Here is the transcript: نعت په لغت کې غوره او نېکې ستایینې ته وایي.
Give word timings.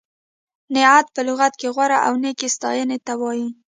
نعت 0.73 1.07
په 1.15 1.21
لغت 1.27 1.53
کې 1.59 1.67
غوره 1.75 1.97
او 2.07 2.13
نېکې 2.23 2.47
ستایینې 2.55 2.97
ته 3.05 3.13
وایي. 3.21 3.47